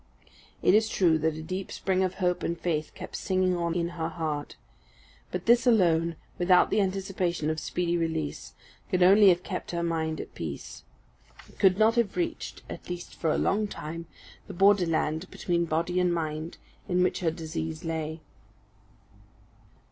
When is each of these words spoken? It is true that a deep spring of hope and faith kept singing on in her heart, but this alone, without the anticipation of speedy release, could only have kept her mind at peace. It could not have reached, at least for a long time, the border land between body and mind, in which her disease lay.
It 0.63 0.73
is 0.73 0.89
true 0.89 1.19
that 1.19 1.35
a 1.35 1.43
deep 1.43 1.71
spring 1.71 2.01
of 2.03 2.15
hope 2.15 2.41
and 2.41 2.59
faith 2.59 2.95
kept 2.95 3.15
singing 3.15 3.55
on 3.55 3.75
in 3.75 3.89
her 3.89 4.09
heart, 4.09 4.55
but 5.31 5.45
this 5.45 5.67
alone, 5.67 6.15
without 6.39 6.71
the 6.71 6.81
anticipation 6.81 7.51
of 7.51 7.59
speedy 7.59 7.95
release, 7.99 8.55
could 8.89 9.03
only 9.03 9.29
have 9.29 9.43
kept 9.43 9.69
her 9.69 9.83
mind 9.83 10.19
at 10.19 10.33
peace. 10.33 10.81
It 11.47 11.59
could 11.59 11.77
not 11.77 11.97
have 11.97 12.17
reached, 12.17 12.63
at 12.67 12.89
least 12.89 13.13
for 13.13 13.29
a 13.29 13.37
long 13.37 13.67
time, 13.67 14.07
the 14.47 14.55
border 14.55 14.87
land 14.87 15.29
between 15.29 15.65
body 15.65 15.99
and 15.99 16.11
mind, 16.11 16.57
in 16.89 17.03
which 17.03 17.19
her 17.19 17.29
disease 17.29 17.85
lay. 17.85 18.21